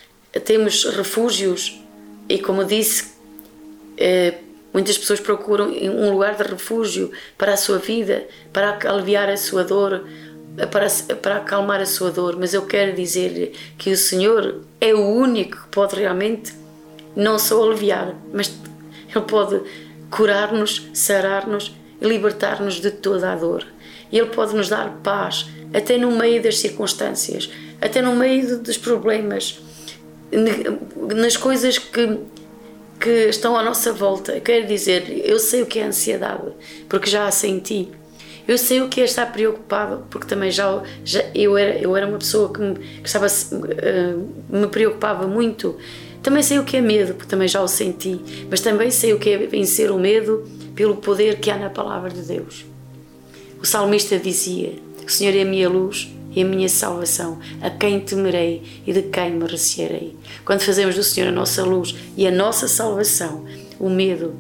temos 0.45 0.83
refúgios 0.83 1.81
e, 2.29 2.41
como 2.41 2.65
disse, 2.65 3.13
eh, 3.97 4.39
muitas 4.79 4.97
pessoas 4.97 5.19
procuram 5.19 5.71
um 5.71 6.13
lugar 6.13 6.37
de 6.37 6.45
refúgio 6.45 7.11
para 7.37 7.55
a 7.55 7.57
sua 7.57 7.79
vida, 7.79 8.29
para 8.53 8.79
aliviar 8.89 9.29
a 9.29 9.37
sua 9.37 9.65
dor 9.65 10.05
para, 10.67 10.87
para 11.17 11.37
acalmar 11.39 11.81
a 11.81 11.87
sua 11.87 12.13
dor, 12.13 12.37
mas 12.39 12.55
eu 12.55 12.63
quero 12.63 12.95
dizer 12.95 13.53
que 13.77 13.91
o 13.91 13.97
Senhor 13.97 14.63
é 14.81 14.95
o 14.95 15.01
único 15.01 15.57
que 15.63 15.69
pode 15.69 15.97
realmente 15.97 16.53
não 17.17 17.41
só 17.41 17.61
aliviar, 17.63 18.15
mas 18.33 18.57
Ele 19.13 19.25
pode 19.25 19.61
curar-nos, 20.11 20.89
sarar-nos 20.95 21.75
e 22.01 22.07
libertar-nos 22.07 22.81
de 22.81 22.93
toda 22.93 23.33
a 23.33 23.37
dor. 23.37 23.67
Ele 24.13 24.27
pode 24.27 24.55
nos 24.55 24.69
dar 24.69 24.91
paz, 25.03 25.47
até 25.75 25.99
no 25.99 26.13
meio 26.13 26.41
das 26.41 26.59
circunstâncias, 26.59 27.51
até 27.81 28.01
no 28.01 28.15
meio 28.15 28.59
dos 28.59 28.79
problemas, 28.79 29.61
nas 31.13 31.37
coisas 31.37 31.79
que, 31.79 32.19
que 32.99 33.29
estão 33.29 33.57
à 33.57 33.63
nossa 33.63 33.93
volta. 33.93 34.41
Quero 34.41 34.67
dizer, 34.67 35.23
eu 35.25 35.39
sei 35.39 35.63
o 35.63 35.67
que 35.67 35.79
é 35.79 35.85
ansiedade, 35.85 36.53
porque 36.89 37.09
já 37.09 37.27
a 37.27 37.31
senti. 37.31 37.89
Eu 38.47 38.57
sei 38.57 38.81
o 38.81 38.89
que 38.89 39.01
é 39.01 39.05
estar 39.05 39.27
preocupado, 39.31 40.05
porque 40.09 40.27
também 40.27 40.51
já, 40.51 40.83
já 41.05 41.23
eu, 41.35 41.57
era, 41.57 41.79
eu 41.79 41.95
era 41.97 42.07
uma 42.07 42.19
pessoa 42.19 42.51
que, 42.53 42.61
me, 42.61 42.75
que 42.75 43.07
estava, 43.07 43.27
uh, 43.27 44.29
me 44.49 44.67
preocupava 44.69 45.27
muito. 45.27 45.77
Também 46.23 46.43
sei 46.43 46.59
o 46.59 46.65
que 46.65 46.79
é 46.79 46.81
medo, 46.81 47.15
porque 47.15 47.29
também 47.29 47.47
já 47.47 47.63
o 47.63 47.69
senti, 47.69 48.47
mas 48.51 48.61
também 48.61 48.91
sei 48.91 49.13
o 49.13 49.19
que 49.19 49.31
é 49.31 49.39
vencer 49.39 49.91
o 49.91 49.99
medo 49.99 50.49
pelo 50.75 50.97
poder 50.97 51.39
que 51.39 51.51
há 51.51 51.59
na 51.59 51.69
palavra 51.69 52.11
de 52.11 52.23
Deus. 52.23 52.65
O 53.61 53.67
salmista 53.67 54.19
dizia: 54.19 54.73
O 55.07 55.11
Senhor 55.11 55.37
é 55.37 55.43
a 55.43 55.45
minha 55.45 55.69
luz 55.69 56.11
e 56.39 56.43
a 56.43 56.45
minha 56.45 56.69
salvação, 56.69 57.41
a 57.61 57.69
quem 57.69 57.99
temerei 57.99 58.63
e 58.87 58.93
de 58.93 59.03
quem 59.03 59.33
me 59.33 59.45
recearei. 59.45 60.15
Quando 60.45 60.61
fazemos 60.61 60.95
do 60.95 61.03
Senhor 61.03 61.27
a 61.27 61.33
nossa 61.33 61.65
luz 61.65 61.97
e 62.17 62.29
a 62.29 62.31
nossa 62.31 62.69
salvação, 62.69 63.45
o 63.77 63.91
medo 63.91 64.37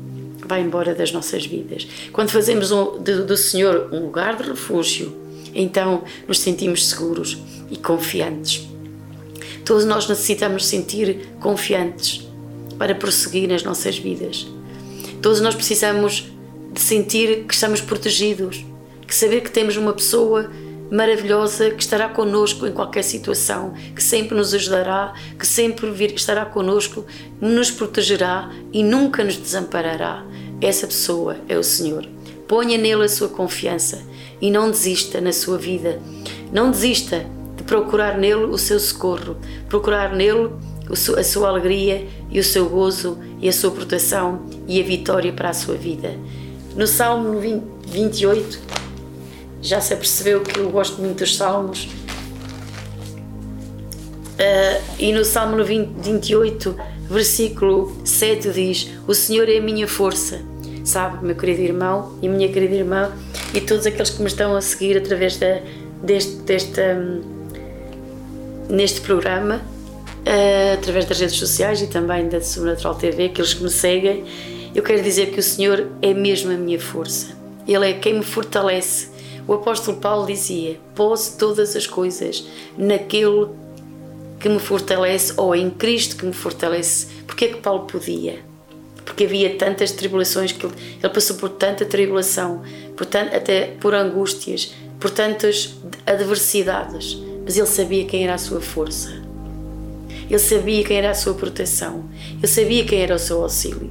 vai 0.47 0.61
embora 0.61 0.95
das 0.95 1.11
nossas 1.11 1.45
vidas. 1.45 1.89
Quando 2.13 2.31
fazemos 2.31 2.71
do 2.71 3.37
Senhor 3.37 3.89
um 3.93 3.99
lugar 4.05 4.37
de 4.37 4.49
refúgio, 4.49 5.13
então 5.53 6.05
nos 6.29 6.39
sentimos 6.39 6.89
seguros 6.89 7.37
e 7.69 7.77
confiantes. 7.77 8.69
Todos 9.65 9.85
nós 9.85 10.09
necessitamos 10.09 10.67
sentir 10.67 11.31
confiantes 11.41 12.29
para 12.79 12.95
prosseguir 12.95 13.49
nas 13.49 13.65
nossas 13.65 13.99
vidas. 13.99 14.47
Todos 15.21 15.41
nós 15.41 15.57
precisamos 15.57 16.29
de 16.73 16.81
sentir 16.81 17.45
que 17.45 17.55
estamos 17.55 17.81
protegidos, 17.81 18.65
que 19.05 19.15
saber 19.15 19.41
que 19.41 19.51
temos 19.51 19.77
uma 19.77 19.93
pessoa 19.93 20.49
maravilhosa 20.91 21.71
que 21.71 21.83
estará 21.83 22.09
conosco 22.09 22.67
em 22.67 22.73
qualquer 22.73 23.03
situação, 23.03 23.75
que 23.95 24.03
sempre 24.03 24.37
nos 24.37 24.55
ajudará, 24.55 25.15
que 25.39 25.47
sempre 25.47 25.89
estará 26.15 26.45
conosco, 26.45 27.05
nos 27.41 27.71
protegerá 27.71 28.51
e 28.73 28.83
nunca 28.83 29.23
nos 29.23 29.37
desamparará. 29.37 30.25
Essa 30.61 30.87
pessoa 30.87 31.37
é 31.49 31.57
o 31.57 31.63
Senhor. 31.63 32.07
Ponha 32.47 32.79
nele 32.79 33.05
a 33.05 33.09
sua 33.09 33.29
confiança 33.29 34.03
e 34.41 34.51
não 34.51 34.71
desista 34.71 35.21
na 35.21 35.33
sua 35.33 35.59
vida. 35.59 36.01
Não 36.53 36.71
desista 36.71 37.27
de 37.57 37.63
procurar 37.63 38.17
nele 38.17 38.45
o 38.45 38.57
seu 38.57 38.81
socorro, 38.81 39.37
procurar 39.69 40.15
nele 40.15 40.51
a 41.17 41.23
sua 41.23 41.49
alegria 41.49 42.07
e 42.31 42.41
o 42.41 42.45
seu 42.45 42.67
gozo 42.69 43.19
e 43.41 43.49
a 43.49 43.53
sua 43.53 43.71
proteção 43.71 44.47
e 44.67 44.81
a 44.81 44.85
vitória 44.85 45.33
para 45.33 45.51
a 45.51 45.55
sua 45.55 45.75
vida. 45.75 46.17
No 46.75 46.87
Salmo 46.87 47.39
28, 47.87 48.78
já 49.61 49.81
se 49.81 49.95
apercebeu 49.95 50.41
que 50.41 50.59
eu 50.59 50.71
gosto 50.71 51.01
muito 51.01 51.19
dos 51.19 51.37
Salmos. 51.37 51.89
Uh, 54.39 54.83
e 54.99 55.13
no 55.13 55.25
Salmo 55.25 55.63
20, 55.65 55.89
28, 56.01 56.77
versículo 57.11 57.97
7 58.05 58.51
diz: 58.51 58.91
O 59.07 59.15
Senhor 59.15 59.49
é 59.49 59.59
a 59.59 59.61
minha 59.61 59.89
força. 59.89 60.41
Sabe, 60.85 61.25
meu 61.25 61.37
querido 61.37 61.61
irmão 61.61 62.19
e 62.23 62.29
minha 62.29 62.49
querida 62.49 62.75
irmã, 62.75 63.13
e 63.53 63.61
todos 63.61 63.85
aqueles 63.85 64.11
que 64.11 64.23
me 64.23 64.29
estão 64.29 64.57
a 64.57 64.61
seguir 64.61 64.97
através 64.97 65.37
da, 65.37 65.61
deste, 66.03 66.37
deste, 66.37 66.81
um, 66.81 67.21
neste 68.71 69.01
programa, 69.03 69.57
uh, 69.57 70.75
através 70.75 71.05
das 71.05 71.21
redes 71.21 71.37
sociais 71.37 71.83
e 71.83 71.89
também 71.89 72.29
da 72.29 72.41
Sobrenatural 72.41 72.95
TV, 72.95 73.27
aqueles 73.27 73.53
que 73.53 73.63
me 73.63 73.71
seguem, 73.71 74.25
eu 74.75 74.83
quero 74.83 75.03
dizer 75.03 75.31
que 75.31 75.41
o 75.41 75.43
Senhor 75.43 75.89
é 76.01 76.15
mesmo 76.15 76.53
a 76.53 76.57
minha 76.57 76.81
força. 76.81 77.37
Ele 77.67 77.91
é 77.91 77.93
quem 77.93 78.15
me 78.15 78.25
fortalece. 78.25 79.18
O 79.49 79.55
apóstolo 79.55 79.97
Paulo 79.97 80.27
dizia: 80.27 80.79
Posso 80.95 81.39
todas 81.39 81.75
as 81.75 81.87
coisas 81.87 82.47
naquele 82.77 83.49
que 84.39 84.49
me 84.49 84.59
fortalece 84.59 85.33
ou 85.39 85.57
em 85.57 85.71
Cristo 85.71 86.17
que 86.17 86.27
me 86.27 86.35
fortalece. 86.35 87.07
Porque 87.27 87.47
é 87.47 87.49
que 87.49 87.57
Paulo 87.57 87.87
podia? 87.87 88.41
Porque 89.07 89.25
havia 89.25 89.57
tantas 89.57 89.91
tribulações 89.91 90.53
que 90.53 90.67
ele, 90.67 90.75
ele 91.03 91.13
passou 91.13 91.37
por 91.37 91.49
tanta 91.49 91.87
tribulação, 91.87 92.63
por 92.95 93.07
tant, 93.07 93.35
até 93.35 93.69
por 93.81 93.95
angústias, 93.95 94.75
por 95.01 95.11
tantas 95.11 95.77
adversidades, 96.07 97.19
mas 97.43 97.57
ele 97.57 97.67
sabia 97.67 98.05
quem 98.05 98.25
era 98.25 98.35
a 98.35 98.39
sua 98.39 98.61
força. 98.61 99.11
Ele 100.29 100.39
sabia 100.39 100.85
quem 100.85 100.99
era 100.99 101.11
a 101.11 101.15
sua 101.15 101.33
proteção. 101.33 102.05
Ele 102.37 102.47
sabia 102.47 102.85
quem 102.85 103.01
era 103.01 103.15
o 103.15 103.19
seu 103.19 103.43
auxílio. 103.43 103.91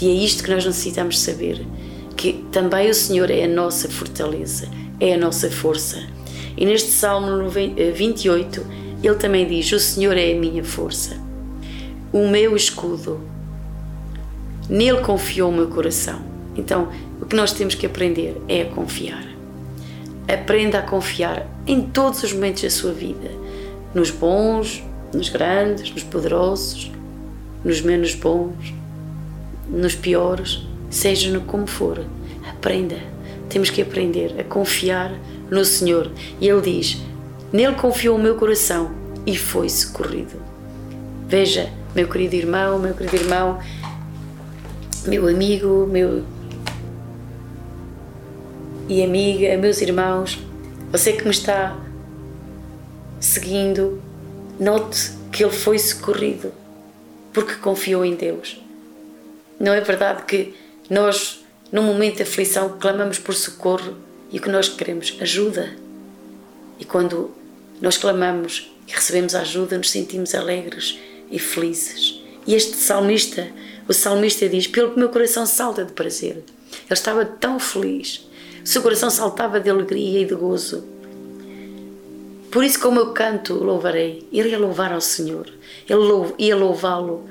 E 0.00 0.08
é 0.08 0.12
isto 0.12 0.42
que 0.42 0.50
nós 0.50 0.64
necessitamos 0.64 1.18
saber: 1.18 1.66
que 2.16 2.44
também 2.52 2.90
o 2.90 2.94
Senhor 2.94 3.30
é 3.30 3.44
a 3.44 3.48
nossa 3.48 3.88
fortaleza, 3.88 4.68
é 4.98 5.14
a 5.14 5.18
nossa 5.18 5.50
força. 5.50 5.98
E 6.56 6.66
neste 6.66 6.90
Salmo 6.90 7.48
28, 7.48 8.60
eh, 8.60 8.64
ele 9.02 9.14
também 9.16 9.46
diz: 9.46 9.70
O 9.72 9.78
Senhor 9.78 10.16
é 10.16 10.32
a 10.32 10.38
minha 10.38 10.62
força, 10.62 11.16
o 12.12 12.28
meu 12.28 12.56
escudo. 12.56 13.20
Nele 14.68 15.00
confiou 15.00 15.50
o 15.50 15.52
meu 15.52 15.66
coração. 15.66 16.20
Então, 16.56 16.90
o 17.20 17.26
que 17.26 17.34
nós 17.34 17.52
temos 17.52 17.74
que 17.74 17.86
aprender 17.86 18.40
é 18.46 18.62
a 18.62 18.66
confiar. 18.66 19.24
Aprenda 20.28 20.78
a 20.78 20.82
confiar 20.82 21.46
em 21.66 21.82
todos 21.82 22.22
os 22.22 22.32
momentos 22.32 22.62
da 22.62 22.70
sua 22.70 22.92
vida, 22.92 23.30
nos 23.92 24.10
bons, 24.10 24.82
nos 25.12 25.28
grandes, 25.28 25.90
nos 25.90 26.04
poderosos, 26.04 26.92
nos 27.64 27.80
menos 27.80 28.14
bons, 28.14 28.72
nos 29.68 29.94
piores, 29.94 30.66
seja 30.90 31.30
no 31.30 31.42
como 31.42 31.66
for. 31.66 32.04
Aprenda. 32.46 32.96
Temos 33.48 33.70
que 33.70 33.80
aprender 33.80 34.38
a 34.38 34.44
confiar 34.44 35.12
no 35.50 35.64
Senhor. 35.64 36.10
E 36.40 36.48
Ele 36.48 36.60
diz: 36.60 36.98
Nele 37.52 37.74
confiou 37.76 38.16
o 38.16 38.22
meu 38.22 38.34
coração 38.34 38.90
e 39.26 39.36
foi 39.36 39.68
socorrido. 39.68 40.40
Veja, 41.26 41.70
meu 41.94 42.08
querido 42.08 42.34
irmão, 42.34 42.78
meu 42.78 42.94
querido 42.94 43.16
irmão, 43.16 43.58
meu 45.06 45.28
amigo, 45.28 45.86
meu 45.90 46.24
e 48.88 49.04
amiga, 49.04 49.56
meus 49.56 49.80
irmãos, 49.80 50.38
você 50.90 51.12
que 51.12 51.22
me 51.22 51.30
está 51.30 51.78
seguindo, 53.20 54.02
note 54.58 55.12
que 55.30 55.44
ele 55.44 55.52
foi 55.52 55.78
socorrido 55.78 56.52
porque 57.32 57.54
confiou 57.54 58.04
em 58.04 58.16
Deus. 58.16 58.60
Não 59.60 59.72
é 59.72 59.80
verdade 59.80 60.24
que 60.24 60.54
nós, 60.90 61.44
num 61.70 61.84
momento 61.84 62.16
de 62.16 62.24
aflição, 62.24 62.76
clamamos 62.80 63.20
por 63.20 63.32
socorro 63.32 63.96
e 64.32 64.38
o 64.38 64.42
que 64.42 64.48
nós 64.48 64.68
queremos? 64.68 65.16
Ajuda. 65.20 65.70
E 66.80 66.84
quando 66.84 67.30
nós 67.80 67.96
clamamos 67.96 68.72
e 68.88 68.92
recebemos 68.92 69.36
ajuda, 69.36 69.78
nos 69.78 69.90
sentimos 69.90 70.34
alegres 70.34 70.98
e 71.30 71.38
felizes. 71.38 72.20
E 72.44 72.56
este 72.56 72.74
salmista, 72.74 73.48
o 73.88 73.92
salmista 73.92 74.48
diz: 74.48 74.66
Pelo 74.66 74.90
que 74.90 74.98
meu 74.98 75.10
coração 75.10 75.46
salta 75.46 75.84
de 75.84 75.92
prazer. 75.92 76.42
Ele 76.72 76.84
estava 76.90 77.24
tão 77.24 77.60
feliz, 77.60 78.28
o 78.64 78.66
seu 78.66 78.82
coração 78.82 79.10
saltava 79.10 79.60
de 79.60 79.70
alegria 79.70 80.22
e 80.22 80.24
de 80.24 80.34
gozo. 80.34 80.84
Por 82.50 82.64
isso, 82.64 82.80
como 82.80 82.98
eu 82.98 83.12
canto, 83.12 83.54
louvarei. 83.54 84.26
Ele 84.32 84.48
ia 84.50 84.58
louvar 84.58 84.92
ao 84.92 85.00
Senhor, 85.00 85.48
ele 85.88 86.34
ia 86.38 86.56
louvá-lo 86.56 87.28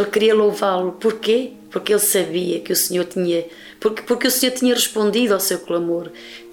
ele 0.00 0.10
queria 0.10 0.34
louvá-lo. 0.34 0.92
Porquê? 0.92 1.52
Porque 1.70 1.92
ele 1.92 2.00
sabia 2.00 2.60
que 2.60 2.72
o 2.72 2.76
Senhor 2.76 3.04
tinha, 3.04 3.44
porque, 3.78 4.02
porque 4.02 4.26
o 4.26 4.30
Senhor 4.30 4.52
tinha 4.52 4.74
respondido 4.74 5.34
ao 5.34 5.40
seu 5.40 5.58
clamor. 5.58 6.10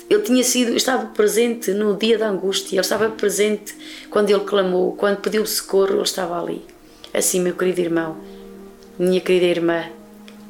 Ele 0.10 0.22
tinha 0.22 0.44
sido, 0.44 0.76
estava 0.76 1.08
presente 1.08 1.72
no 1.72 1.96
dia 1.96 2.18
da 2.18 2.30
angústia, 2.30 2.76
ele 2.76 2.82
estava 2.82 3.10
presente 3.10 3.76
quando 4.10 4.30
ele 4.30 4.40
clamou, 4.42 4.96
quando 4.96 5.18
pediu 5.18 5.46
socorro, 5.46 5.96
ele 5.96 6.02
estava 6.04 6.42
ali. 6.42 6.62
Assim, 7.14 7.42
meu 7.42 7.56
querido 7.56 7.82
irmão, 7.82 8.18
minha 8.98 9.20
querida 9.20 9.46
irmã, 9.46 9.86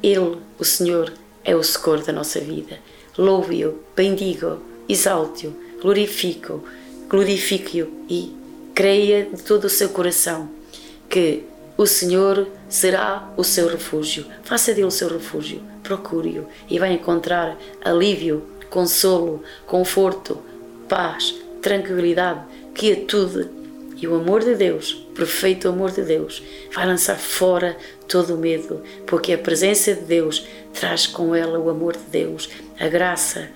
ele, 0.02 0.38
o 0.58 0.64
Senhor, 0.64 1.12
é 1.44 1.56
o 1.56 1.62
socorro 1.62 2.04
da 2.04 2.12
nossa 2.12 2.38
vida. 2.38 2.78
Louve-o, 3.16 3.80
bendigo-o, 3.96 4.58
exalte-o, 4.88 5.52
glorifico-o, 5.80 6.62
glorifique-o 7.08 7.88
e 8.08 8.32
creia 8.74 9.24
de 9.24 9.42
todo 9.42 9.64
o 9.64 9.68
seu 9.68 9.88
coração 9.88 10.48
que 11.08 11.42
o 11.78 11.86
Senhor 11.86 12.48
será 12.68 13.32
o 13.36 13.44
seu 13.44 13.68
refúgio. 13.68 14.26
Faça 14.42 14.74
dele 14.74 14.88
o 14.88 14.90
seu 14.90 15.08
refúgio. 15.08 15.62
Procure-o 15.84 16.46
e 16.68 16.76
vai 16.76 16.92
encontrar 16.92 17.56
alívio, 17.82 18.42
consolo, 18.68 19.44
conforto, 19.64 20.42
paz, 20.88 21.36
tranquilidade, 21.62 22.40
quietude. 22.74 23.48
E 23.96 24.06
o 24.06 24.16
amor 24.16 24.44
de 24.44 24.56
Deus, 24.56 25.06
perfeito 25.14 25.68
amor 25.68 25.92
de 25.92 26.02
Deus, 26.02 26.42
vai 26.74 26.84
lançar 26.84 27.16
fora 27.16 27.76
todo 28.06 28.34
o 28.34 28.38
medo, 28.38 28.82
porque 29.06 29.32
a 29.32 29.38
presença 29.38 29.94
de 29.94 30.02
Deus 30.02 30.46
traz 30.72 31.06
com 31.06 31.34
ela 31.34 31.58
o 31.58 31.70
amor 31.70 31.94
de 31.94 32.04
Deus, 32.10 32.48
a 32.78 32.88
graça, 32.88 33.48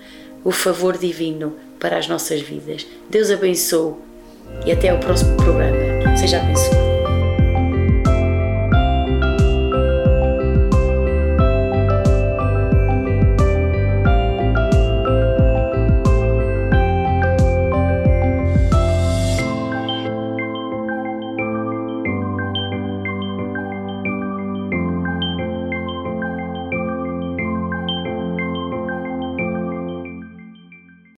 o 0.43 0.51
favor 0.51 0.97
divino 0.97 1.55
para 1.79 1.97
as 1.97 2.07
nossas 2.07 2.41
vidas. 2.41 2.85
Deus 3.09 3.31
abençoe 3.31 3.95
e 4.65 4.71
até 4.71 4.89
ao 4.89 4.99
próximo 4.99 5.35
programa. 5.37 6.17
Seja 6.17 6.39
abençoado. 6.39 6.82